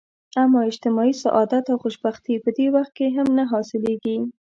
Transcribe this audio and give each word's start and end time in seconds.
اما 0.41 0.61
اجتماعي 0.69 1.13
سعادت 1.23 1.65
او 1.71 1.77
خوشبختي 1.83 2.33
په 2.43 2.49
دې 2.57 2.67
وخت 2.75 2.95
هم 3.17 3.27
نه 3.37 3.43
حلاصیږي. 3.51 4.17